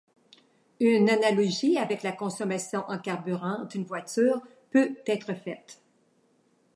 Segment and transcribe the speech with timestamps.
[0.79, 5.79] Une analogie avec la consommation en carburant d'une voiture peut être faite.